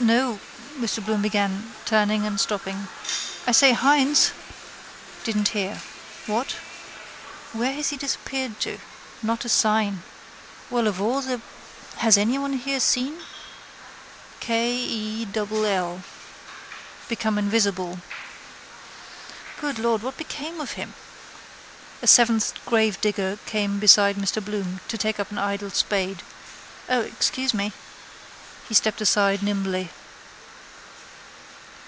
—No, 0.00 0.40
Mr 0.80 1.04
Bloom 1.04 1.22
began, 1.22 1.72
turning 1.84 2.26
and 2.26 2.40
stopping. 2.40 2.88
I 3.46 3.52
say, 3.52 3.70
Hynes! 3.72 4.32
Didn't 5.22 5.50
hear. 5.50 5.80
What? 6.26 6.56
Where 7.52 7.72
has 7.74 7.90
he 7.90 7.96
disappeared 7.96 8.58
to? 8.62 8.80
Not 9.22 9.44
a 9.44 9.48
sign. 9.48 10.02
Well 10.70 10.88
of 10.88 11.00
all 11.00 11.20
the. 11.20 11.40
Has 11.98 12.18
anybody 12.18 12.56
here 12.56 12.80
seen? 12.80 13.20
Kay 14.40 14.72
ee 14.74 15.24
double 15.24 15.64
ell. 15.64 16.02
Become 17.08 17.38
invisible. 17.38 18.00
Good 19.60 19.78
Lord, 19.78 20.02
what 20.02 20.16
became 20.16 20.60
of 20.60 20.72
him? 20.72 20.94
A 22.02 22.08
seventh 22.08 22.54
gravedigger 22.66 23.38
came 23.46 23.78
beside 23.78 24.16
Mr 24.16 24.44
Bloom 24.44 24.80
to 24.88 24.98
take 24.98 25.20
up 25.20 25.30
an 25.30 25.38
idle 25.38 25.70
spade. 25.70 26.24
—O, 26.88 27.02
excuse 27.02 27.54
me! 27.54 27.72
He 28.68 28.74
stepped 28.74 29.00
aside 29.02 29.42
nimbly. 29.42 29.90